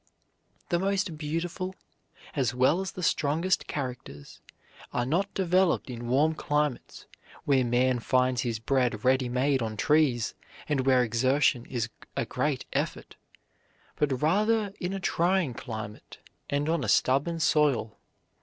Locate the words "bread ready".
8.57-9.29